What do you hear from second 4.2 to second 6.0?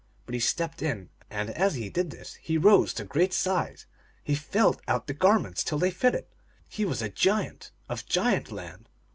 he filled out the garments till they